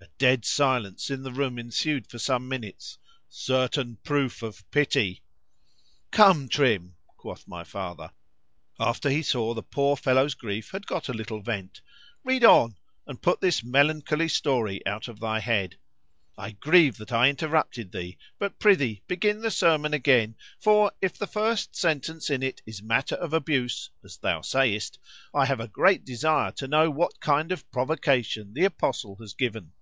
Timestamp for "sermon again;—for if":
19.50-21.18